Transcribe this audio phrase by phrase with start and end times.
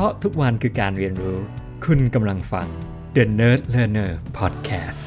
[0.00, 1.38] ราะทุกวันคือการเรียนรู้
[1.84, 2.68] คุณกำลังฟัง
[3.16, 5.04] The Nerd Learner Podcast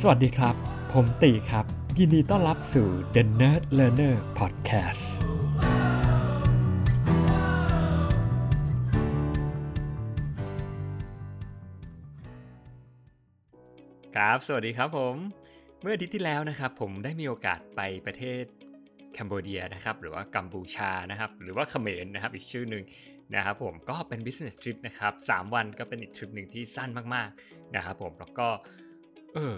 [0.00, 0.54] สวัสดีครับ
[0.92, 1.64] ผมตีครับ
[1.98, 5.04] ยินดีต้อนรับสู่ The Nerd Learner Podcast
[14.16, 15.14] ครับ สวัสดีครับผม
[15.82, 18.44] เมื่ออาทิตย์ที่แล้วนะครับ ผมได้มีโอกาสไปประเทศ
[19.12, 22.84] แคนเบเดียนะครับหรือว่ากัมพูชานะครับหรือว่าเขมรนะครับอีกชื่อหนึ่ง
[23.34, 28.48] นะครับผมก็เป็น business trip นะครับ3วันก็เป็นอีกทริปหนึ่งที่สั้นมากๆนะครับผมแล้วก็
[29.34, 29.56] เออ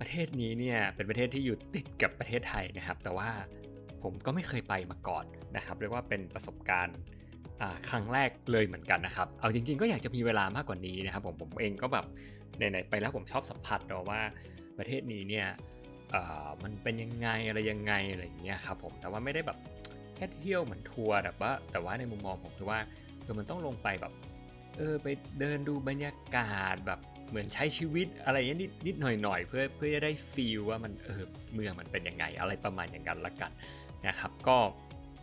[0.00, 3.30] ประเทศนี้เนี่ยเป็นประเทศที่อยู่ติดกับประเทศไทยนะครับ แต่ว่า
[4.02, 5.24] ผมก็ไม่เคยไปมาก่อน
[5.56, 6.98] นะครับเรียกว่าเป็นประสบการณ์
[7.88, 12.06] ครั้งแรกเลยเหมือนกันนะครับ เอาจริง ๆ ก็อยากจะมีเวลามากกว่านี้นะครับผมผมเองก็แบบ
[12.56, 14.20] ไหนๆไปแล้วผมชอบสัมผัสเนาะว่า
[14.78, 15.46] ประเทศนี้เนี่ย
[16.62, 19.58] มันเป็นยังไงอะไรยังไงอะไรอย่างเงี้ยครับผมแต่ว่าไม่ได้แบบ
[20.14, 22.78] แค่เที่ยวเหมือนทัวร์แบบว่า แต่ว่าในมุมมองผมคือว่า
[23.22, 24.12] เออมันต้องลงไปแบบ
[24.78, 25.06] เออไป
[25.40, 31.22] เดินดูบรรยากาศแบบเหมือนใช้ชีวิตอะไรเงี้ยนิดนิดหน่อยหน่อยเพื่อเพื่อจะได้ฟีลว่ามันเออ
[31.54, 33.50] เมืองมันเป็นยังไงอะไรประมาณอย่างนั้นละกัน
[34.06, 34.58] นะครับ ก็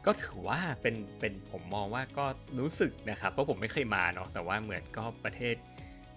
[0.05, 2.25] ก็ถือว่าเป็นเป็นผมมองว่าก็
[2.59, 5.55] รู้สึกนะครับเพราะผมไม่เคยมาเนาะแต่ว่าเหมือนก็ประเทศ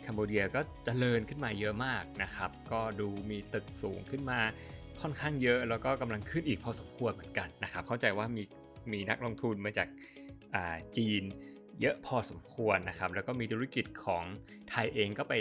[0.07, 4.41] คัมโบเดียก็จเจริญขึ้นมาเยอะมากนะครับ ก็ดูมีตึกสูงขึ้นมา
[5.01, 8.43] ค่อนข้างเยอะ แล้วก็กำลังขึ้นอีกพอสมควรเหมือนกันนะครับ เข้าใจว่ามี
[8.93, 9.89] มีนักลงทุนมาจาก
[10.97, 11.23] จีน
[11.81, 14.25] เยอะพอสมควรนะครับ แล้วก็มีธุรกิจของ
[14.71, 15.35] ไทยเองก็ไป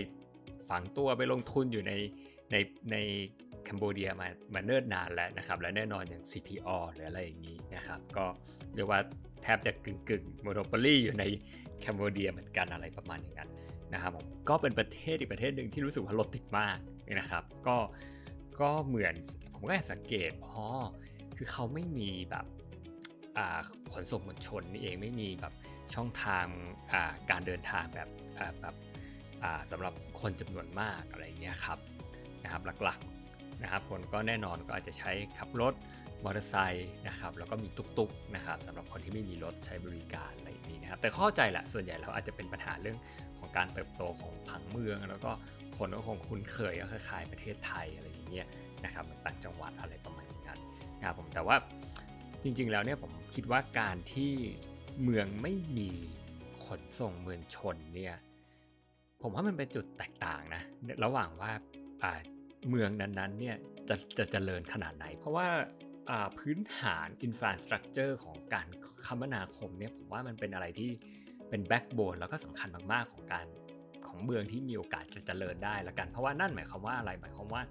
[0.69, 1.93] ฝังตัวไปลงทุนอยู่ใน
[2.51, 2.55] ใน
[2.91, 2.97] ใน
[3.67, 8.25] คัมโบเดียมามาเนิ่นนานแล้วนะครับ และแน่นอนอย่าง CPO หรืออะไรอย่างนี้นะครับ ก็
[8.75, 8.99] เรียกว่า
[9.43, 11.23] แทบจะกึ่งกึ่งโมโนโปลี่อยู่ใน
[11.85, 13.49] คัมโบเดียเหมือนกันอะไรประมาณอย่างนั้น
[13.93, 16.77] นะครับผมก็เป็นประเทศอีกประเทศหนึ่งที่รู้สึกว่ารถติดมาก
[17.19, 17.77] นะครับ ก็
[18.61, 19.13] ก็เหมือน
[19.53, 20.65] ผมก็สังเกตอ๋อ
[21.37, 22.45] คือเขาไม่มีแบบ
[23.93, 25.53] ขนส่งมวลชนนี่เองไม่มีแบบ
[25.95, 26.45] ช่องทาง
[27.29, 28.09] การเดินทางแบบ
[28.61, 28.75] แบบ
[29.71, 31.79] สำหรับคนจำนวนมากอะไรเงี้ยครับ
[32.43, 35.73] นะครับหลักๆนะครับคนก็แน่นอนก็อาจจะใช้ขับรถ
[36.23, 45.31] มอเตอร์ไซค์นะครับแล้วก็มีตุกๆนะครับสำหรับคนที่ไม่มีรถใช้บริการอะไรนี้นะครับแต่เข้าใจแหละส่วนใหญ่เราอาจจะเป็นปัญหาเรื่องของ การเติบโตของผังเมือง แล้วก็
[45.77, 48.47] คนก็คงคุ้นเคยก็คล้ายๆประเทศไทยอะไรอย่างเงี้ย
[48.85, 50.59] นะครับต่างจังหวัดอะไรประมาณนั้น
[50.99, 51.55] นะครับผมแต่ว่า
[52.43, 54.33] จริงๆแล้วเนี่ยผมคิดว่าการที่
[55.03, 55.91] เมืองไม่มี
[56.65, 58.15] ขนส่งมืองชนเนี่ย
[59.21, 60.63] ผมว่ามันเป็นจุดแตกต่างนะ
[61.03, 61.51] ระหว่างว่า
[62.69, 63.55] เมืองนั้นๆเนี่ย
[63.89, 65.47] จะจะเจริญขนาดไหน เพราะว่า
[66.39, 68.67] พื้นฐานอินฟราสตรักเจอร์ของการ
[69.05, 70.91] คมนาคมเนี่ยผมว่ามันเป็นอะไรที่
[71.53, 73.45] เป็นแบ็กโบนแล้วก็สำคัญมากๆของการ
[74.07, 77.61] ของเมืองที่มีโอกาสจะเจริญได้ละกัน เพราะว่านั่นหมายความว่าอะไรหมายความว่า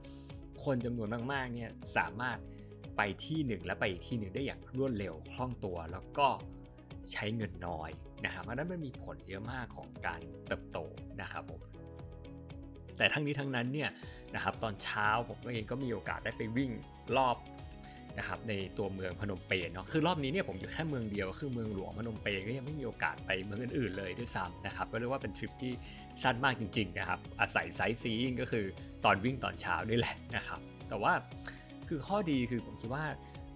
[0.65, 2.39] คนจำนวนมากๆเนี่ยสามารถ
[2.97, 6.29] ไปที่หนึ่งและไปอีกที่หนึ่งได้อย่างรวดเร็วคล่องตัว แล้วก็
[7.13, 7.91] ใช้เงินน้อย
[8.25, 10.79] นะครับอันนั้นมันมีผลเยอะมากของการเติบโต
[11.21, 11.61] นะครับผม
[12.97, 13.91] แต่ทั้งนี้ทั้งนั้นเนี่ย
[14.35, 16.71] นะครับตอนเช้าผมเองก็มีโอกาสได้ไปวิ่ง
[17.17, 17.37] รอบ
[18.19, 25.73] นะครับในตัวเมืองพนมเปญเนาะคือรอบนี้เนี่ยผมอยู่แค่เมืองเดียวคือเมืองหลวงพนมเปญก็ยังไม่มีโอกาสไปเมืองอื่นๆเลยด้วยซ้ำนะครับก็เรียกว่าเป็นทริปที่
[26.23, 28.65] สั้นมากจริงๆนะครับอาศัยไซส์ซีก็คือ
[29.05, 31.13] ตอนวิ่งตอนเช้านี่แหละนะครับแต่ว่า
[31.89, 33.05] คือข้อดีคือผมคิดว่า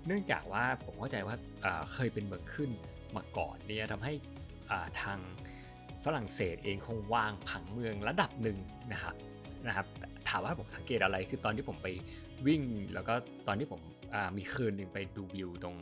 [0.07, 1.37] เนื่องจากว่าผมเข้าใจว่า
[1.93, 2.71] เคยเป็นเมืองขึ้น
[3.17, 4.13] มาก่อนเนี่ยทำให้
[5.03, 5.19] ทาง
[6.05, 8.59] ฝรั่งเศสเองคงวางผังเมืองระดับหนึ่ง
[8.93, 9.15] นะครับ
[9.67, 9.87] นะครับ
[10.29, 11.89] ถามว่าผมสังเกตอะไรคือตอนที่ผมไป
[12.47, 12.63] วิ่ง
[12.95, 13.15] แล้วก็
[13.49, 13.81] ตอนที่ผม
[14.37, 15.77] มีคืนหนึ่งไปดูวิวตรง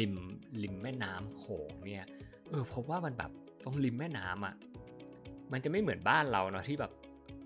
[0.00, 0.14] ริม
[0.62, 2.06] ริมแม่น้ำโขงเนี่ย
[2.50, 3.30] เออพบว่ามันแบบ
[3.64, 4.54] ตรงริมแม่น้ำอะ
[5.52, 6.92] มันจะไม่เหมือนบ้านเราเนาะที่แบบ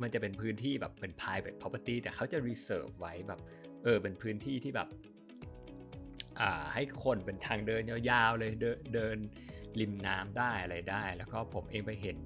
[0.02, 3.40] มันจะเป็นพื้นที่แบบเป็น private property แต่เขาจะ reserve ไว้แบบ
[3.84, 4.88] เออเป็นพื้นที่ที่แบบ
[6.40, 9.16] อ่าให้คนเป็นทางเดินยาวๆเลยเดินเดิน
[9.80, 12.18] ริมน้ำได้อะไรได้ แล้วก็ผมเองไปเห็น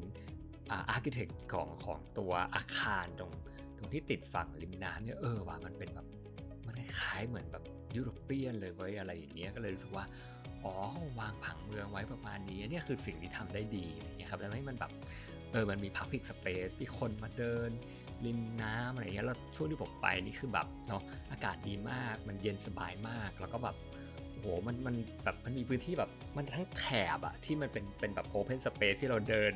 [0.71, 3.32] อ่าอาร์เคเต็กของของตัวอาคารตรง
[3.78, 6.06] ตรงที่ติดฝั่งริมน้ำเนี่ยเออว่ามันเป็นแบบ
[6.66, 7.65] มันคล้ายเหมือนแบบ
[7.97, 10.05] European เลยเว้ยอะไรอย่างเงี้ยก็เลยรู้สึกว่า
[10.64, 10.75] อ๋อ
[11.20, 14.93] วางผังเมืองไว้ประมาณนี้เนี่ยคือสิ่งที่ทำได้ดีอย่างเงี้ยครับทำให้มันแบบ
[15.52, 17.70] เออมันมี public space ที่คนมาเดิน
[18.25, 23.76] ริมน้ำอะไรเงี้ยแล้วช่วงที่ผมไปนี่คือแบบเนาะอากาศดีมากมันเย็นสบายมากแล้วก็แบบ
[24.38, 26.87] โหมันมันแบบมันมีพื้นที่แบบมันทั้งแถ
[27.17, 29.52] บอะที่มันเป็นเป็นแบบ open space ที่เราเดิน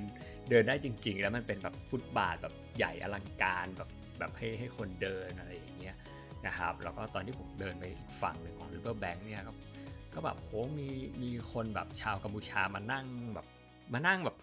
[0.51, 5.97] เดินได้จริง ๆ แล้วมันเป็นแบบฟุตบาทแบบใหญ่อลังการแบบแบบให้ให้คนเดินอะไรอย่างเงี้ย
[6.47, 9.53] นะครับแล้วก็ตอนที่ผมเดินไปอีกฝั่งหนึ่งของ River Bank เนี่ยก็
[10.15, 10.89] ก็แบบโอ้มี
[11.23, 13.47] มีคนแบบชาวกัมพูชามานั่งแบบ
[13.93, 14.37] มานั่งแบบ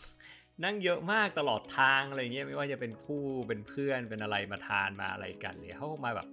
[0.63, 6.27] นั่งเยอะมากตลอดทางอะไรเงี้ยไม่ว่าจะเป็นคู่เป็นเพื่อนเป็นอะไรมาทานมาอะไรกันเลยเขามาแบบ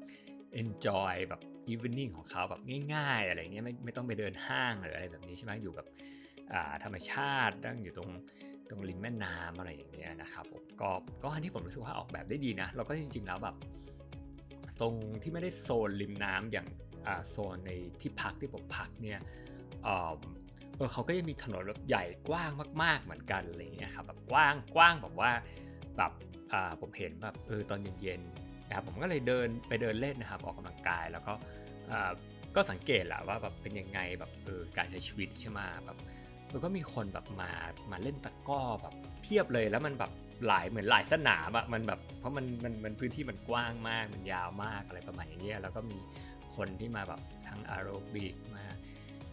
[0.60, 2.60] enjoy แบบอีเวนนิ่งของเขาแบบ
[2.94, 5.86] ง่าย ๆ อะไรเงี้ยไม่ไม่ต้องไปเดินห้างหรืออะไรแบบนี้ใช่ไหมอยู่แบบ
[6.52, 8.10] อ่าธรรมชาตินั่งอยู่ตรง
[8.70, 10.90] ตรงริมแม่น้ำอะไรอย่างเงี้ยนะครับผมก็
[11.22, 13.56] ก็อันนี้ผมรู้สึกว่าออกแบบได้ดีนะ แล้วก็จริงๆแล้วแบบ
[14.80, 16.68] ตรงที่ไม่ได้โซนริมน้ำอย่าง
[17.30, 17.70] โซนใน
[18.00, 19.20] ที่พักที่ผมพักเนี่ย
[19.84, 19.88] เอ
[20.84, 22.50] อเขาก็ยังมีถนนแบบใหญ่กว้าง
[22.82, 25.30] มาก ๆ เหมือนกันอะไรเงี้ยครับแบบกว้างกว้างแบบว่า
[25.96, 26.12] แบบ
[26.80, 31.34] ผมเห็นแบบเออตอนเย็นๆนะครับผมก็เลยเดินไปเดินเล่นนะครับออกกำลังกายแล้วก็
[32.54, 35.98] ก็สังเกตแหละว่าแบบเป็นยังไงแบบเออการใช้ชีวิตใช่ไหมแบบ
[36.52, 37.50] มันก็มีคนแบบมา
[37.90, 40.10] มาเล่นตะก้อแบบเพียบเลยแล้วมันแบบ
[40.46, 45.98] หลายเหมือนหลายสนามอะมันแบบเพราะมันมันมันพื้นที่มันกว้างมากมันยาวมากอะไรประมาณอย่างเงี้ยแล้วก็มี
[46.56, 48.64] คนที่มาแบบทั้งอาโรบิกมา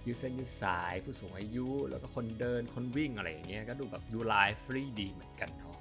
[0.05, 5.77] ยืดเส้นยืดสายผู้สูงอายุ แล้วก็คนเดินคนวิ่งอะไรอย่างเงี้ยก็ดูแบบดูไลฟ์ฟรีดีเหมือนกันเนาะ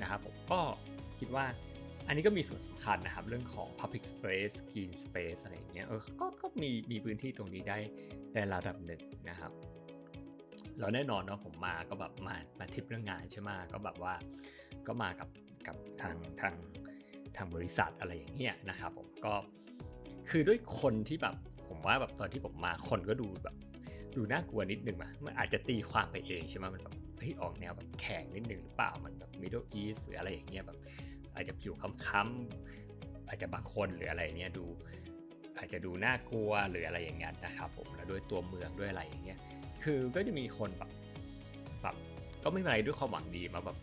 [0.00, 0.60] นะครับผมก็
[1.18, 1.46] คิดว่า
[2.06, 7.78] อันนี้ก็มีส่วนสำคัญนะครับ เรื่องของ Public Space Green Space อะไรอย่างเงี้ยเออก็ก็มีมีพื้นที่ตรงนี้ได้
[8.34, 9.00] ในระดับหนึ่ง
[9.30, 9.52] นะครับ
[10.78, 14.14] แล้วแน่นอนเนาะผมมาก็แบบมามาทิปเรื่องงานใช่ไหมก็แบบว่า
[14.86, 15.28] ก็มากับ
[15.66, 16.54] กับทางทาง
[17.36, 19.34] ทางบริษัทอะไรอย่างเงี้ยนะครับผมก็
[20.28, 21.34] คือด้วยคนที่แบบ
[21.68, 23.56] ผมว่าแบบตอนที่ผมมาคนก็ดูแบบ
[24.16, 30.78] ดูน่ากลัวนิดนึงอะมันอาจจะตีความไปเองใช่ไหมมันแบบเฮ้ยออกแนวแบบแข็งนิดนึงหรือเปล่ามันแบบ Middle East หรืออะไรอย่างเงี้ยแบบ
[31.34, 31.72] อาจจะผิว
[32.04, 34.64] ค้ำๆอาจจะบางคนหรืออะไรเงี้ยดู
[35.58, 39.38] อาจจะดูน่ากลัวหรืออะไรอย่างเงี้ยนะครับผมแล้วด้วยตัวเมืองด้วยอะไรอย่างเงี้ย
[39.86, 40.90] คือก็จะมีคนแบบ
[41.82, 41.96] แบบ
[42.44, 43.78] ก็ไม่มีอะไรด้วยความหวังดีมาแบบ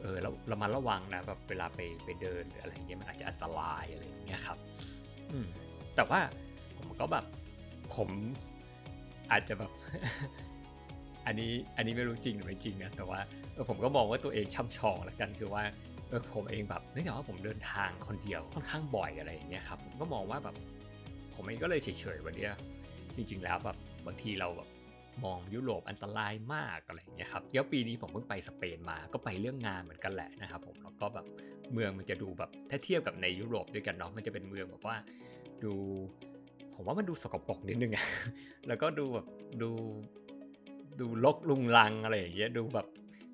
[0.00, 4.58] เออเราเรามาระวังนะแบบเวลาไปไปเดินหรืออะไรเงี้ยมันอาจจะอันตรายอะไรอย่างเงี้ยครับ
[5.32, 5.46] อืม
[5.96, 6.20] แต่ว่า
[6.76, 7.24] ผมก็แบบ
[7.96, 8.08] ผม
[9.32, 9.72] อาจจะแบบ
[11.26, 13.20] อันนี้อันนี้ไม่รู้จริงหรือไม่จริงนะแต่ว่า
[13.68, 15.62] ผมก็มองว่าตัวเองช่ำชองละกันคือว่า
[16.08, 20.56] เออผมเองแบบเนื่องจากว่าผมเดินทางคนเดียวค่อนข้างบ่อยอะไรอย่างเงี้ยครับผมก็มองว่าแบบ
[21.34, 22.52] ผมเองก็เลยเฉยๆวันเนี้ย
[23.16, 24.68] จริง ๆ แล้วแบบบางทีเราแบบ
[25.24, 31.26] มองยุโรปอันตรายมากอะไรเงี้ยครับเดี๋ยวปีนี้ผมเพิ่งไปสเปนมาก็ไปเรื่องงานเหมือนกันแหละนะครับผมแล้วก็แบบ
[31.72, 34.96] เมืองมันจะดูแบบถ้าเทียบกับในยุโรปด้วยกันเนาะมันจะเป็นเมืองแบบว่า
[35.64, 35.74] ดู
[36.74, 38.06] ผมว่ามันดูสกปรกนิดนึงอะ
[38.68, 39.26] แล้วก็ดูแบบ
[39.62, 39.70] ดู
[41.00, 42.86] ดูลกลุงลังอะไรอย่างเงี้ยดูแบบ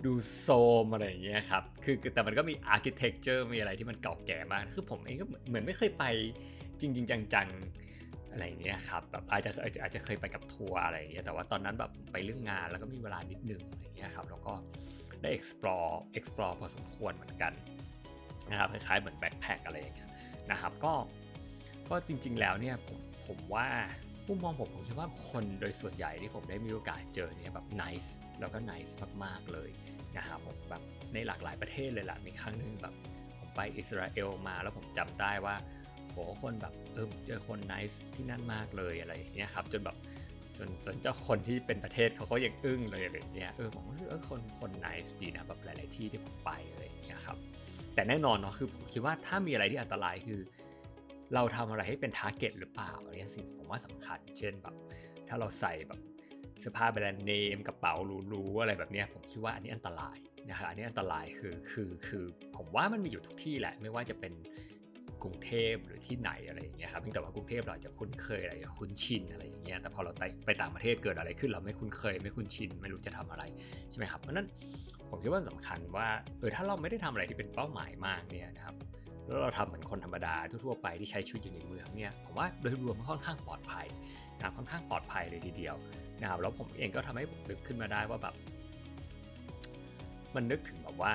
[0.05, 0.49] ดูโทร
[0.85, 6.05] มอะไรอย่างเงี้ยครับ คือแต่มันก็มี architecture มีอะไรที่มันเก่าแก่มาก คือผมเองก็เหมือนไม่เคยไป
[6.81, 7.92] จริง ๆ จังๆ
[8.33, 14.55] อะไรอย่างเงี้ยครับแบบอาจจะอาจจะอาจจะเคยไปกับทัวร์อะไรอย่างเงี้ยแต่ว่าตอนนั้นแบบไปเรื่องงานแล้วก็มีเวลานิดนึงอะไรอย่างเงี้ยครับแล้วก็
[15.23, 17.53] ได้ explore explore พอสมควรเหมือนกัน
[18.51, 20.11] นะครับคล้ายๆเหมือน backpack อะไรอย่างเงี้ย
[20.51, 20.93] นะครับก็
[21.91, 23.69] ก็จริง ๆ แล้วเนี่ยผมผมว่า
[24.29, 28.93] มุมมองผมผมคิดว่าคนโดยส่วนใหญ่ที่ผมได้มีโอกาสเจอเนี่ยแบบ nice แล้วก็ nice
[29.25, 29.71] มากๆเลย
[30.17, 30.83] นะครับผมแบบ
[31.15, 32.95] ในหลากหลายประเทศเลยล่ะมีครั้งหนึ่งแบบ
[33.39, 35.55] ผมไปอิสราเอลมาแล้วผมจำได้ว่า
[36.13, 39.97] โหคนแบบเออเจอคน nice ที่นั่นมากเลยอะไรอย่างเงี้ยครับจนแบบ
[40.57, 47.37] จนจนเจ้าคนที่เป็นประเทศเขาก็ยังอึ้งเลยอะไรอย่างเงี้ยเออผมรู้สึกเออคนคน nice ดีนะแบบหลาย ๆ ที่ที่ผมไปอะไรอย่างเงี้ยครับ
[47.95, 50.41] แต่แน่นอนเนาะคือผมคิดว่าถ้ามีอะไรที่อันตรายคือ
[51.35, 54.75] เราทำอะไรให้เป็น target หรือเปล่าอันนี้สิ่งผมว่าสำคัญ เช่นแบบ
[55.29, 56.01] ถ้าเราใส่แบบ
[56.61, 57.95] เสื้อผ้าแบรนด์เนมกระเป๋า
[58.29, 60.19] หรูๆอะไรแบบนี้ผมคิดว่าอันนี้อันตราย
[60.49, 62.25] นะครับอันนี้อันตรายคือคือคือ
[62.57, 64.33] ผมว่ามันมีอยู่ทุกที่แหละ ไม่ว่าจะเป็น
[65.23, 73.45] กรุงเทพหรือที่ไหนอะไรอย่างเงี้ยครับเพียงแต่ว่ากรุงเทพเราจะคุ้นเคยอะไรคุ้นชินอะไรอย่างเงี้ยแต่พอเราไปไปต่างประเทศเกิดอะไรขึ้น เราไม่คุ้นเคย ไม่คุ้นชินไม่รู้จะทำอะไร
[73.91, 74.47] ใช่ไหมครับเพราะนั้น
[75.11, 76.09] ผมคิดว่าสำคัญว่า
[76.39, 78.77] เออถ้าเราไม่ได้ทำอะไรที่เป็นเป้าหมายมากเนี่ยนะครับ
[79.27, 83.87] แล้วเราทำเหมือนคนธรรมดาทั่วๆไปที่ใช้ชีวิตอยู่ในเมืองเนี่ยผมว่าโดยรวมค่อนข้างปลอดภัย
[84.39, 85.75] นะค่อนข้างปลอดภัยเลยทีเดียว
[86.21, 88.35] นะครับแล้วผมเองก็ทำให้ผมนึกขึ้นมาได้ว่าแบบ
[90.35, 91.13] มันนึกถึงแบบว่า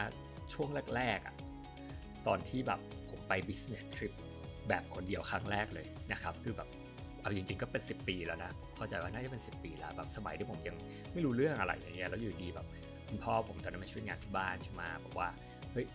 [0.53, 1.35] ช่วงแรกๆอะ่ะ
[2.27, 2.79] ตอนที่แบบ
[3.27, 4.13] ไป business trip
[4.69, 6.69] แบบคนเดียวครั้งแรกเลยนะครับ คือแบบ
[7.21, 10.75] เอาจริงๆก็เป็น 10 ปีแล้วนะเข้าใจว่าน่าจะเป็น 10 ปีแล้วแบบสมัยที่ผมยัง
[11.13, 12.67] ไม่รู้เรื่องอะไรอย่างเงี้ยแล้วอยู่ดีแบบ
[13.07, 15.29] คุณพ่อผมตอนนั้นมาช่วยงานที่บ้านใช่ไหมบอกว่า
[15.71, 15.85] เฮ้ย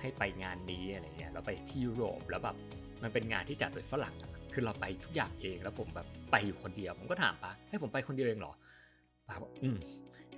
[0.00, 2.56] ให้ไปงานนี้อะไรเงี้ยเราไปที่ยุโรปแล้วแบบ
[3.02, 4.14] มันเป็นงานที่จัดโดยฝรั่ง
[4.52, 8.52] คือเราไปทุกอย่างเองแล้วผมแบบไปอยู่คนเดียว ผมก็ถามป้าให้ผมไปคนเดียวเองเหรอ
[9.28, 9.78] ป้าบอกอืม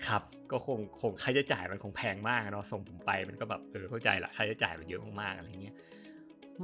[0.06, 5.74] ครับก็คงคงค่าใช้จ่ายมันคงแพงมากเนาะส่งผมไปมันก็แบบเออเข้าใจละค่าใช้จ่ายมันเยอะมากๆอะไรเงี้ย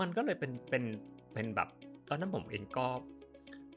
[0.01, 0.85] มันก็เลยเป็นเป็น
[1.35, 1.69] เป็นแบบ
[2.09, 2.87] ตอนนั้นผมเองก็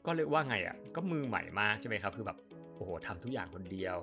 [0.06, 2.38] ก็เรียกว่าไงอะก็มือใหม่มากใช่ไหมครับคือแบบ
[2.76, 3.96] โอ้โหทำทุกอย่างคนเดียว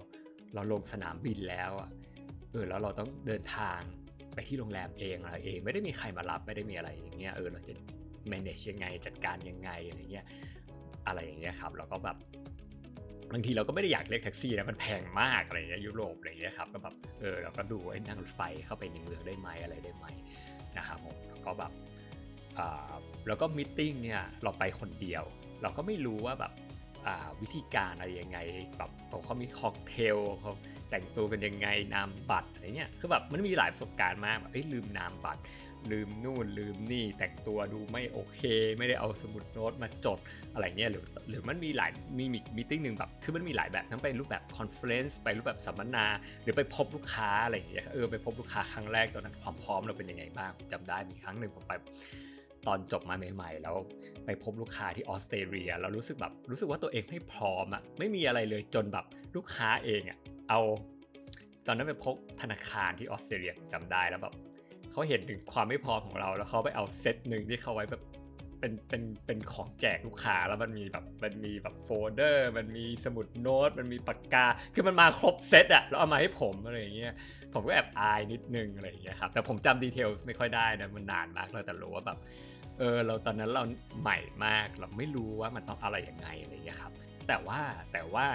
[0.54, 1.90] เราลงสนามบินแล้วอะ
[2.52, 3.80] เออแล้วเราต้องเดินทาง
[4.34, 7.74] ไปที่โรงแรมเองอะไรเอง ไม่ได้มีใครมารับไม่ได้มีอะไรอย่างเงี้ยเออเราจะ
[8.32, 10.26] manage ยังไงจัดการยังไงอะไรเงี้ย
[11.08, 12.18] อะไรอย่างเงี้ยครับแล้วก็แบบ
[13.34, 20.06] บางทีเราก็ไม่ได้อยากเรียกแท็กซี่นะมันแพงมากอะไรเงี้ยยุโรปอะไรเงี้ยครับก็แบบเออเราก็ดูไอ้นั่งรถไฟเข้าไปในเมืองได้ไหมอะไรได้ไหม
[20.78, 21.72] นะครับผมแล้วก็แบบ
[23.28, 25.24] แล้วก็ meeting เนี่ยเราไปคนเดียว
[25.62, 26.54] เราก็ไม่รู้ว่าแบบ
[27.42, 28.40] วิธีการอะไรยังไง
[28.78, 28.92] แบบ
[29.26, 30.52] เขามีค็อกเทลเขา
[30.90, 35.42] แต่งตัวกันยังไงนามบัตรอะไรเงี้ยคือแบบมันมีหลายประสบการณ์มากแบบเอ้ยลืมนามบัตร
[35.92, 38.42] ลืมนู่นลืมนี่แต่งตัวดูไม่โอเค
[38.78, 40.20] ไม่ได้เอาสมุดโน้ตมาจด
[40.54, 46.06] อะไรเงี้ยหรือหรือมันมีหลายมีมี meeting หนึ่งแบบคือมันมีหลายแบบทั้งไปรูปแบบ conference ไปรูปแบบสัมมนา
[46.44, 51.74] หรือไปพบลูกค้าอะไรอย่างเงี้ยเออไปพบลูกค้าครั้งแรกตอนนั้นความพร้อมเราเป็นยังไงบ้างจำได้มีครั้งหนึ่งผมไป
[52.68, 53.76] ตอนจบมาใหม่ๆ แล้ว
[54.26, 60.18] ไปพบลูกค้าที่ออสเตรเลียแล้วรู้สึกแบบรู้สึกว่าตัวเองไม่พร้อมอะไม่มีอะไรเลยจนแบบลูกค้าเองอะ
[60.50, 60.60] เอา
[61.68, 64.34] ตอนนั้นไปพบธนาคารที่ออสเตรเลียจำได้แล้วแบบ
[64.92, 68.04] เขาเห็นถึงความไม่พร้อมของเราแล้วเขาไปเอาเซตหนึ่งที่เขาไว้แบบ
[68.60, 77.14] เป็นเป็นเป็นของแจกลูกค้าแล้วมันมีแบบมันมีแบบโฟลเดอร์ มันมีสมุดโน้ต มันมีปากกา คือมันมาครบเซตอะแล้วเอามาให้ผมอะไรอย่างเงี้ย
[77.54, 82.18] ผมก็แอบอายนิดนึงอะไรอย่างเงี้ยครับแต่ผมจำดีเทลไม่ค่อยได้นะมันนานมากแล้วแต่รู้ว่าแบบ
[82.80, 83.64] เออเราตอนนั้นเรา
[84.02, 86.94] ใหม่มากเราไม่รู้ว่ามันต้องอะไรยังไงอะไรอย่างเงี้ยครับ
[87.28, 87.60] แต่ว่า
[87.94, 88.28] แต่ว่า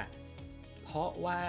[0.85, 1.41] เพราะว่า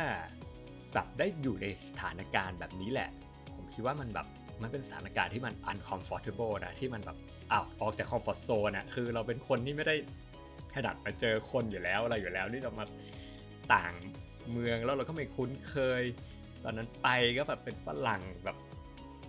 [0.93, 3.09] แบบได้อยู่ในสถานการณ์แบบนี้แหละ
[3.55, 4.27] ผมคิดว่ามันแบบ
[4.61, 7.17] มันเป็นสถานการณ์ที่มัน uncomfortable นะที่มันแบบ
[7.51, 9.95] อ้าวออกจาก comfort zone นะคือเราเป็นคนที่ไม่ได้
[10.73, 12.85] ถนัดมาเจอคนอยู่แล้วอะไรอยู่แล้วนี่เรามา
[13.73, 13.93] ต่าง
[14.51, 16.03] เมืองแล้วเราก็ไม่คุ้นเคย
[16.63, 18.57] ตอนนั้นไปก็แบบเป็นฝรั่งแบบ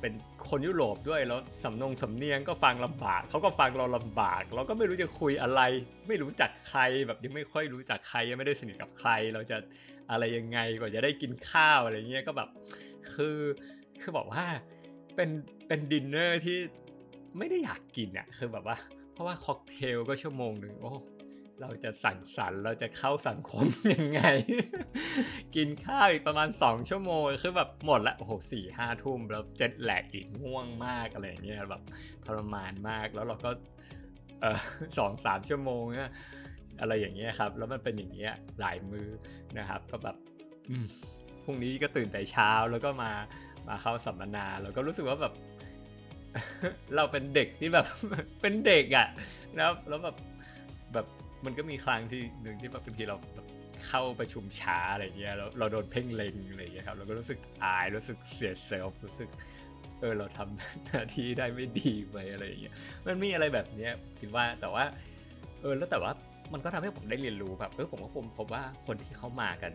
[0.00, 0.12] เป็น
[0.48, 5.60] คนยุโรปด้วยแล้วสำนงสำเนียงก็ฟังลำบากเขาก็ฟังเราลำบาก เราก็ไม่รู้จะคุยอะไร
[6.08, 9.56] ไม่รู้จักใครแบบยังไม่ค่อยรู้จักใครยังไม่ได้สนิทกับใคร เราจะ
[10.10, 12.48] อะไรยังไงกว่าจะได้กินข้าวอะไรเงี้ยก็แบบ
[13.12, 13.38] คือ
[14.00, 14.44] คือบอกว่า
[15.16, 15.30] เป็น
[15.66, 16.58] เป็นดินเนอร์ที่
[17.38, 18.76] ไม่ได้อยากกินอะคือแบบว่า
[19.12, 20.92] เพราะว่าค็อกเทลก็ชั่วโมงหนึ่งโอ้
[21.60, 24.22] เราจะสั่งสรรเราจะเข้าสังคมยังไง
[25.56, 31.82] กินข้าวอีกประมาณ 2 ชั่วโมง คือแบบหมดละโอ้โหสี่ห้าทุ่มแล้วเจ็ดแหลกอีกง่วงมากอะไรอย่างเงี้ยแบบ
[32.26, 33.50] ทรมานมากแล้วเราก็
[34.40, 34.58] เออ
[34.98, 36.12] สองสามชั่วโมงเนี่ย
[36.80, 39.08] อะไรอย่างเงี้ยครับ แล้วมันเป็นอย่างเงี้ยหลายมือ
[39.58, 40.16] นะครับ ก็แบบ
[41.44, 43.12] พรุ่งนี้ก็ตื่นแต่เช้าแล้วก็มา
[43.68, 45.34] มาเข้าสัมมนาแล้วก็รู้สึกว่าแบบ
[46.96, 47.86] เราเป็นเด็กที่แบบ
[48.40, 49.08] เป็นเด็กอะ่ะ
[49.56, 50.16] แล้วแล้วแบบ
[50.94, 51.06] แบบ
[51.44, 53.16] มันก็มีครั้งที่หนึ่งที่แบบบางทีเรา
[53.86, 59.30] เข้าประชุมช้าอะไรเงี้ยแล้วเราโดนเพ่งเล็งอะไรเงี้ยครับเราก็รู้สึกอายรู้สึกเสีย self รู้สึก
[60.00, 62.74] เออเราทำหน้าที่ได้ไม่ดีไปอะไรอย่างเงี้ย
[63.06, 64.84] มันมีอะไรแบบเนี้ยคิดว่าแต่ว่า
[65.60, 66.12] เออแล้วแต่ว่า
[66.52, 69.72] มันก็ทำให้ผมได้เรียนรู้แบบเออผมก็พบว่าคนที่เขามากัน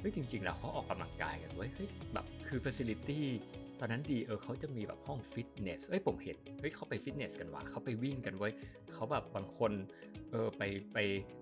[0.00, 3.26] เฮ้ยจริง ๆ แล้วเขาออกกำลังกายกันเว้ยเฮ้ยแบบคือฟ a ซิลิตี้
[3.84, 8.52] ตอนนั้นดีเออเขาจะมีแบบห้องฟิตเนสเอ้ยผมเห็นเฮ้ยเขาไปฟิตเนสกันว่ะเขาไปวิ่งกันเว้ย
[8.92, 9.72] เขาแบบบางคน
[10.30, 10.62] เออไป
[10.92, 10.98] ไป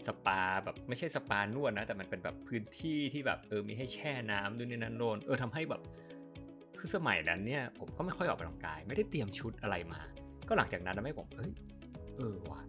[0.07, 5.83] สปาแบบไม่ใช่สปานวดนะ แต่มันเป็นแบบพื้นที่ที่แบบเออมีให้แช่น้ำด้วยนี่นั่นโน่นเออทำให้แบบ
[6.79, 10.01] คือสมัยนั้นเนี่ยผมก็ไม่ค่อยออกกำลังกาย ไม่ได้เตรียมชุดอะไรมา
[10.49, 11.53] ก็หลังจากนั้นทำให้ผมเอ้ย
[12.17, 12.61] เออว่ะ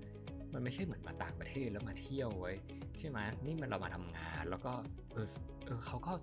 [0.54, 2.54] มันไม่ใช่เหมือนมาต่างประเทศแล้วมาเที่ยวไว้
[3.00, 4.72] ใช่ไหมนี่มันเรามาทำงานแล้วก็
[5.13, 5.28] เออ
[5.66, 6.13] เออเขาก็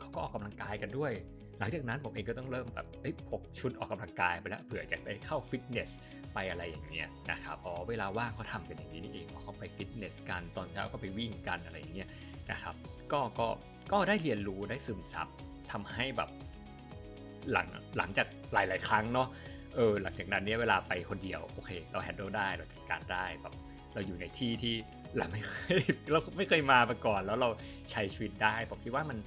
[0.00, 1.12] เขาก็ออกกำลังกายกันด้วย
[1.58, 2.86] หลังจากนั้นผมเองก็ต้องเริ่มแบบ
[3.28, 5.90] พกชุดออกกำลังกายไปแล้วเผื่อจะไปเข้าฟิตเนส
[6.34, 12.08] ไปอะไรอย่างเงี้ยนะครับอ๋อเวลาว่างเขาทำเป็นอย่างนี้นี่เองเขาไปฟิตเนสกันตอนเช้าก็ไปวิ่งกันอะไรอย่างเงี้ย
[12.50, 12.74] นะครับ
[13.12, 13.48] ก็ก็
[13.92, 15.28] ก็ได้เรียนรู้ได้ซึมซับ
[15.70, 16.30] ทำให้แบบ
[17.52, 19.28] หลังหลังจากหลาย ๆ ครั้งเนาะ
[19.74, 23.54] เออหลังจากนั้นเนี่ยเวลาไปคนเดียวโอเค เรา handle ได้เราจัดการได้แบบ
[23.94, 24.74] เราอยู่ในที่ที่
[25.16, 25.80] เราไม่เคย
[26.12, 27.48] เราไม่เคยมามาก่อน แล้วเรา
[27.90, 29.18] ใช้ชีวิตได้ผมคิดว่ามัน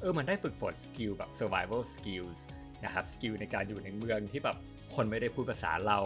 [0.00, 2.38] เออมันได้ฝึกฝน skill แบบ survival skills
[2.84, 4.56] นะครับ skill ในการอยู่ในเมืองที่แบบ
[4.94, 5.98] คนไม่ได้พูดภาษาเรา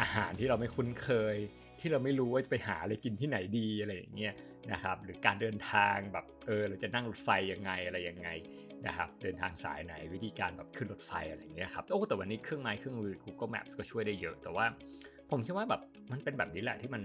[0.00, 1.36] อาหารที่เราไม่คุ้นเคย
[1.80, 4.34] ที่เราไม่รู้ว่าจะไปหาอะไรกินที่ไหนดีอะไรอย่างเงี้ย
[4.72, 8.28] นะครับหรือการเดินทางแบบเออเราจะนั่งรถไฟยังไงอะไรยังไง
[8.86, 14.66] นะครับเดินทางสายไหนวิธีการแบบขึ้นรถไฟอะไรอย่างเงี้ยครับโอ้แต่วันนี้เครื่องไม้เครื่องมือ Google Maps ก็ช่วยได้เยอะ แต่ว่า
[15.30, 17.02] ผมคิดว่าแบบมันเป็นแบบนี้แหละที่มัน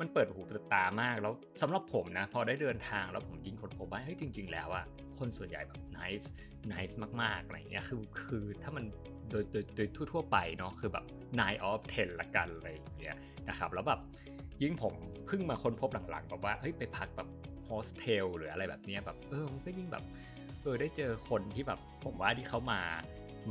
[0.00, 4.84] มันเปิดหูเปิดตามากแล้วสำหรับผมนะ พอได้เดินทางแล้วผมยิ่งค้นพบว่าเฮ้ยจริง ๆ แล้วอะ
[5.18, 6.26] คนส่วนใหญ่แบบ nice
[6.72, 8.84] nice มากๆอะไรเงี้ยคือคือถ้ามัน
[9.30, 11.04] โดยโดยโดยทั่วๆไปเนาะคือแบบ
[11.40, 13.16] nine of ten ละกันอะไรอย่างเงี้ย
[13.48, 14.00] นะครับแล้วแบบ
[14.62, 14.94] ยิ่งผม
[15.26, 17.28] เพิ่งมาค้นพบหลังๆแบบว่าเฮ้ยไปพักแบบ
[17.64, 20.04] โฮสเทลหรืออะไรแบบเนี้ยแบบเออมันก็ยิ่งแบบ
[20.62, 22.80] เออได้เจอคนที่แบบผมว่าที่เขามา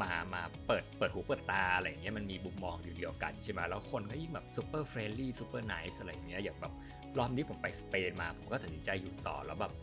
[0.04, 6.74] มามาเปิดเปิดหูเปิดตาอะไรอย่างเงี้ยมันมีมุมมองอยู่เดียวกันใช่ไหมแล้วคนก็ยิ่งแบบ super friendly super nice อะไรอย่างเงี้ยอย่างแบบ
[7.18, 9.74] รอบนี้ผมไปสเปนมาผมก็ตัดสินใจอยู่ต่อแล้วแบบ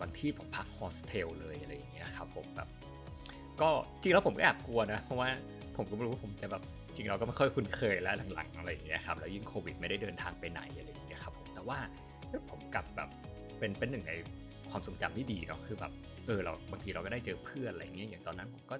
[0.00, 2.68] บางที่ผมพักโฮสเทลเลยอะไรอย่างเงี้ยครับผมแบบ
[3.60, 5.28] ก็จริงแล้วผมก็แอบกลัวนะ เพราะว่า
[5.76, 6.62] ผมก็ไม่รู้ว่าผมจะแบบ
[6.94, 11.78] จริงเราก็ไม่ค่อยคุ้นเคยแล้วหลังๆอะไรอย่างเงี้ยครับแล้วยิ่งโควิดไม่ได้เดินทางไปไหนอะไรอย่างเงี้ยครับผมแต่ว่า
[12.50, 13.08] ผมกลับแบบ
[13.58, 14.12] เป็นเป็นหนึ่งใน
[14.70, 15.92] ความทรงจำที่ดีเนาะคือแบบ
[16.26, 18.76] เออเราบางทีเราก็ได้เจอเพื่อนอะไรเงี้ยอย่างตอนนั้นผมก็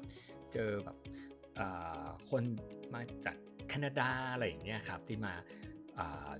[0.53, 0.97] เจอแบบ
[2.31, 2.43] คน
[2.95, 3.37] มาจาก
[3.69, 5.35] แคนาดาอะไรอย่างเงี้ยครับที่มา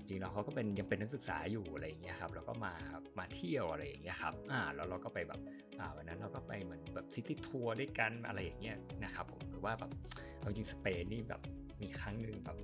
[0.07, 2.73] จริงแล้วเขาก็เป็นยังเป็นนักศึกษาอยู่อะไรอย่างเงี้ยครับแล้วก็มา
[3.19, 5.41] มาเที่ยวอะไรอย่างเงี้ยครับอ่าแล้วเราก็ไปแบบ
[5.79, 9.91] อ่าวันนั้นเราก็ไปเหมือนแบบ city tour ด้วยกันอะไรอย่างเงี้ยนะครับผมหรือว่าแบบ
[10.39, 11.41] เอาจริงสเปนนี่แบบ
[11.81, 12.57] มีครั้งหนึ่งแบบ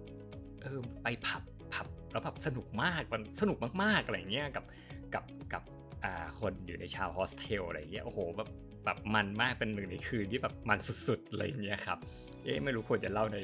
[0.62, 4.66] เออไปผับผับแล้วแบบสนุกมากมันสนุกมากๆอะไรเงี้ยกับ
[5.14, 5.64] กับกับ
[6.04, 8.50] อ่าคนอยู่ในชาวโฮสเทลอะไรเงี้ยโอ้โหแบบ
[8.86, 11.98] แบบมันมากเป็นหนึ่งในคืนที่แบบมันสุดๆอะไรเงี้ยครับ
[12.44, 13.38] เอ๊ะไม่รู้ควรจะเล่าใน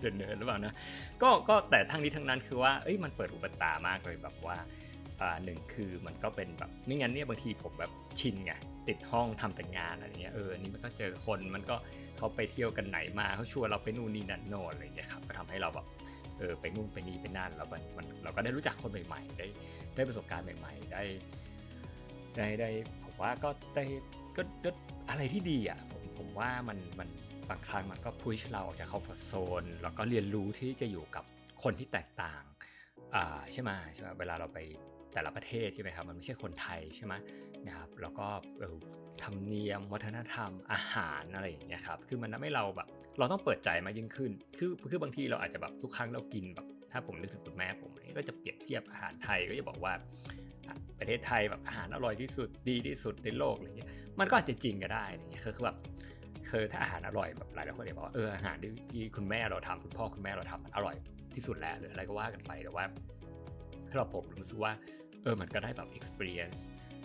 [0.00, 0.74] เดินเนินหรือเปล่านะ
[1.22, 4.56] ก็ก็แต่ทั้งนี้ทั้งนั้นคือว่าเอ้ยมันเปิดอุปตามากเลยแบบว่า
[5.20, 8.52] อ่าหนึ่งคือมันก็เป็นแบบไม่งั้นเนี่ยบางทีผมแบบชินไง
[8.88, 11.76] ติดห้องทำแต่งานอะไรเงี้ยเอออันี่มันก็เจอคนมันก็
[12.16, 15.86] เขาไปเที่ยวกันไหนมาเขาชวนเราไปนู่นนี่นั่นโน่นอะไรเงี้ยครับก็ทำให้เราแบบ
[16.38, 19.46] เออไปนู่นไปนี่ไปนั่นแล้วมันเราก็ได้รู้จักคนใหม่ๆ ได้
[19.96, 21.02] ได้ประสบการณ์ใหม่ ๆ ได้
[22.36, 22.70] ได้ได้
[23.04, 23.84] ผมว่าก็ได้
[24.36, 24.70] ก็ก็
[25.10, 27.08] อะไรที่ดีอะผมผมว่ามันมัน
[27.50, 31.24] บางครั้งมันก็พุชเราออกจากคอมฟอร์ทโซนแล้วก็เรียนรู้ที่จะอยู่กับ
[31.62, 32.42] คนที่แตกต่าง
[33.14, 34.58] อ่าใช่ไหมใช่ไหมเวลาเราไป
[35.14, 37.14] แต่ละประเทศใช่ไหมครับมันไม่ใช่คนไทยใช่ไหม
[37.66, 38.26] นะครับแล้วก็
[39.22, 49.92] ธรรมเนียมวัฒนธรรมอาหารอะไรอย่างเงี้ยครับคือมันทำให้เราแบบ เราต้องเปิดใจมากยิ่งขึ้น คือคือบางทีเราอาจจะแบบทุกครั้งเรากินแบบถ้าผมนึกถึงคุณแม่ผมก็จะเปรียบเทียบอาหารไทยก็จะบอกว่า
[50.98, 53.90] ประเทศไทยแบบอาหารอร่อยที่สุดดีที่สุดในโลกอะไรเงี้ย
[54.20, 55.76] มันก็อาจจะจริงก็ได้อะไรเงี้ยคือแบบ
[56.50, 58.56] คือถ้าอาหารอร่อยแบบหลายคนจะบอกว่าเอออาหาร
[58.92, 60.96] ที่คุณแม่เราทำคุณพ่อคุณแม่เราทำมันอร่อย
[61.34, 62.84] ที่สุดแล้วหรืออะไรก็ว่ากันไปแต่ว่า
[63.90, 64.72] สำหรับผมรู้สึกว่า
[65.22, 66.60] เออมันก็ได้แบบ experience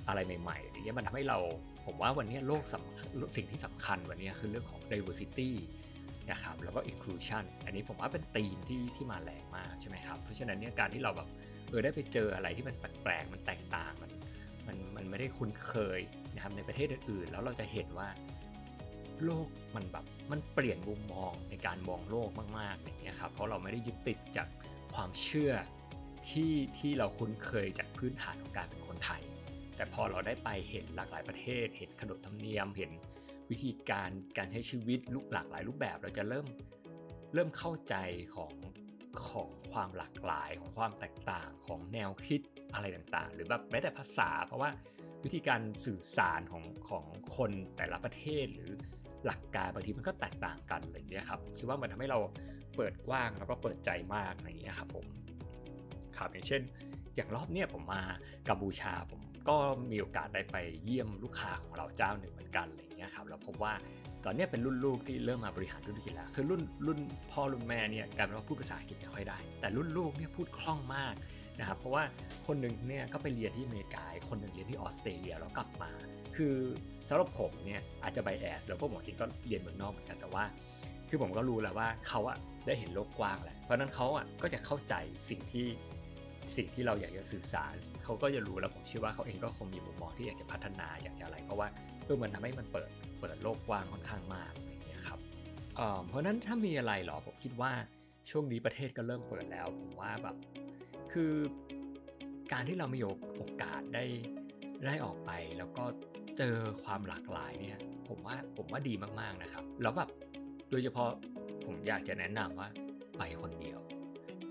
[0.08, 1.38] อะไรใหม่ๆอย่างเงี้ยมันทำให้เรา
[1.86, 5.50] ผมว่าวันนี้โลกสำสิ่งที่สำคัญวันนี้คือเรื่องของ diversity
[6.32, 11.30] นะครับแล้วก็ inclusion อันนี้ผมว่าเป็นธีมที่ที่มาแรงมากใช่ไหมครับเพราะฉะนั้นเนี่ยการที่เราแบบ
[11.70, 14.12] เออได้ไปเจออะไรที่มันแปลกๆมันแตกต่างมัน
[14.68, 16.00] มันมันไม่ได้คุ้นเคย
[16.34, 18.10] นะครับในประเทศอื่นๆ แล้วเราจะเห็นว่า
[19.24, 24.48] โลกมันแบบมันเปลี่ยนมุมมองในการมองโลกมากๆอย่างเงี้ยครับเพราะเราไม่ได้ยึดติดจาก
[24.96, 25.54] ความเชื่อ
[26.30, 29.22] ที่ที่เราคุ้นเคยจากพื้นฐานของการเป็นคนไทย
[29.76, 32.92] แต่พอเราได้ไปเห็นหลากหลายประเทศ เห็นขนบธรรมเนียมเห็น
[33.52, 36.48] วิธีการการใช้ชีวิตลุกหลากหลายรูปแบบ เราจะเริ่ม
[37.34, 37.96] เริ่มเข้าใจ
[38.36, 38.54] ของ
[39.30, 42.42] ของความหลากหลายของความแตกต่างของแนวคิด
[42.74, 44.70] อะไรต่างๆ หรือแบบแม้แต่ภาษา เพราะว่า
[45.24, 47.06] วิธีการสื่อสารของของ
[47.38, 48.72] คนแต่ละประเทศหรือ
[49.26, 52.20] หลักการบางทีมันก็แตกต่างกันอะไรอย่างเงี้ยครับคิดว่ามันทำให้เรา
[52.76, 55.06] เปิดกว้างแล้วก็เปิดใจมากอะไรอย่างเงี้ยครับผม
[56.18, 56.62] ครับอย่างเช่น
[57.16, 58.02] อย่างรอบเนี้ยผมมา
[58.50, 59.56] กัมพูชาผม ก็
[59.92, 63.74] มีโอกาสได้ไปเยี่ยมลูกค้าของเราเจ้าหนึ่งเหมือนกันอะไรอย่างเงี้ยครับแล้วพบว่า
[64.26, 67.00] ตอนนี้เป็นรุ่นลูกที่เริ่มมาบริหารธุรกิจแล้วคือรุ่นรุ่น
[67.32, 71.14] พ่อรุ่นแม่เนี่ยกลายเป็นว่าพูดภาษาอังกฤษไม่ค่อยได้ แต่รุ่นลูกเนี่ยพูดคล่องมาก
[71.60, 72.04] นะครับเพราะว่า
[72.48, 75.92] คนหนึ่งเนี่ยก็ไปเรียนที่อเมริกาคนหนึ่งเรียนที่ออสเตรเลียแล้วกลับมา
[76.36, 76.56] คือ
[77.10, 80.44] สำหรับผมเนี่ยอาจจะไบแอสแล้วพวกผมเองก็เรียนเมืองนอกเหมือนกันแต่ว่า
[81.10, 84.96] คือผมก็รู้แล้วว่าเขาอะได้เห็นโลกกว้างแหละเพราะนั้นเขาอะก็จะเข้าใจ
[85.30, 85.68] สิ่งที่
[86.58, 91.68] สิ่งที่เราอยากจะสื่อสารเขาก็จะรู้แล้วผมเชื่อว่าเขาเองก็คงมีมุมมองที่อยากจะพัฒนาอยากจะอะไร เพราะว่า
[92.06, 95.20] เออมันทำให้มันเปิดเปิดโลกกว้างค่อนข้างมากอย่างเงี้ยครับ
[96.08, 97.72] เพราะนั้นถ้ามีอะไรหรอผมคิดว่า
[98.30, 100.36] ช่วงนี้ประเทศก็เริ่มเปิดแล้วผมว่าแบบ
[101.14, 101.34] คือ
[102.52, 103.00] การที่เรามี
[103.38, 104.06] โอกาสได้
[104.86, 105.84] ได้ออกไปแล้วก็
[106.38, 110.10] เจอความหลากหลายเนี่ยผมว่าผมว่าดีมากๆนะครับ แล้วแบบ
[110.70, 111.10] โดยเฉพาะ
[111.66, 112.70] ผมอยากจะแนะนำว่า
[113.18, 113.80] ไปคนเดียว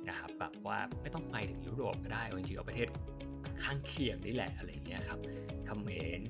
[0.09, 2.88] นะครับแบบว่าไม่ต้องไปถึงยุโรปก็ได้จริงๆเอาประเทศ
[3.62, 5.18] ข้างเคียงนี่แหละอะไรเงี้ยครับ
[5.66, 6.21] เขมร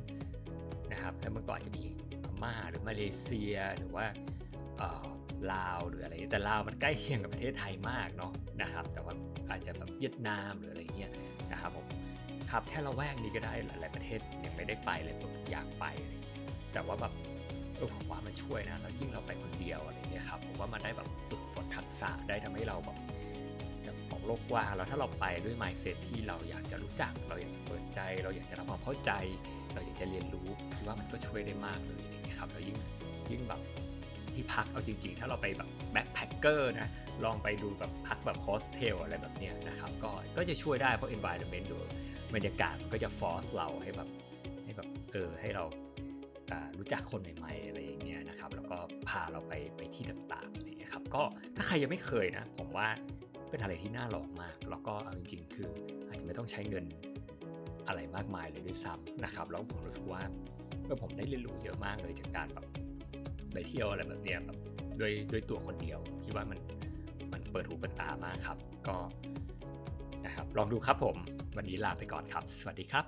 [0.93, 1.85] นะครับแล้วเมื่อก่อนจะมี
[2.25, 4.05] พม่าหรือมาเลเซียหรือว่า
[5.53, 9.14] ลาวหรืออะไรแต่ลาวมันใกล้เคียงกับประเทศไทยมากเนาะนะครับ แต่ว่า
[9.51, 11.12] อาจจะแบบเวียดนามหรืออะไรเงี้ย
[11.53, 11.87] นะครับผม
[12.51, 15.85] ครับแค่เราแวกนี้ก็ได้หลายๆประเทศยังไม่ได้ไปเลยผมอยากไป
[16.73, 17.12] แต่ว่าแบบ
[17.77, 22.97] เออผมว่ามันช่วยนะแล้วยิ่งเราไปคนเดียวอะไรเงี้ยครับผมว่ามันได้แบบฝึกฝนทักษะได้ทำให้เราแบบ
[24.29, 29.12] โลกกว้างแล้วถ้าเราไปด้วย mindset ที่เราอยากจะรู้จัก เราอยากจะเปิดใจ เราอยากจะทำความเข้าใจ
[29.75, 32.79] เราอยากจะเรียนรู้คิดว่ามันก็ช่วยได้มากเลยอย่างเงี้ยครับ แล้วยิ่ง
[33.31, 33.61] ยิ่งแบบ
[34.35, 36.88] ที่พักเอาจริงๆ ถ้าเราไปแบบ backpacker นะ
[37.25, 41.77] ลองไปดูแบบพักแบบโฮสเทลอะไรแบบเนี้ยนะครับ ก็ก็จะช่วยได้เพราะ environment ดู
[42.35, 44.09] บรรยากาศมันก็จะฟอสเราให้แบบ
[44.64, 45.64] ให้แบบเออให้เรา
[46.79, 48.77] รู้จักคนใหม่ๆอะไรอย่างเงี้ยนะครับ แล้วก็
[49.09, 51.23] พาเราไปไปที่ต่างๆอะไรเงี้ยครับก็
[51.57, 52.88] ถ้าใครยังไม่เคยนะ ผมว่า
[53.50, 55.70] เป็นอะไรที่น่าหลองมาก แล้วก็เอาจริง ๆ คือ
[56.08, 56.84] อาจจะไม่ต้องใช้เงิน
[57.88, 60.20] อะไรมากมายเลยด้วยซ้ำนะครับ แล้วผมรู้สึกว่า
[60.84, 62.66] เมื่อผมได้เรียนรู้เยอะมากเลยจากการแบบ
[63.52, 64.58] ไปเที่ยวอะไรแบบเนี้ยแบบ
[65.00, 66.58] ด้วยด้วยตัวคนเดียวคิดว่ามัน
[67.32, 68.58] มันเปิดหูเปิดตามากครับ
[68.88, 68.96] ก็
[70.26, 71.16] นะครับ ลองดูครับผม
[71.56, 73.04] วันนี้ลาไปก่อนครับ สวัสดีครับ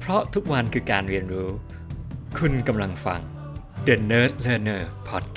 [0.00, 1.48] เพราะทุกวันคือการเรียนรู้
[2.38, 3.20] คุณกำลังฟัง
[3.86, 5.29] The Nerd Learner Podcast